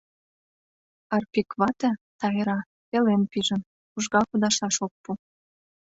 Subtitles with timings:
[1.15, 2.59] Арпик вате Тайра
[2.89, 3.61] пелен пижын,
[3.95, 5.11] ужга кудашаш ок пу.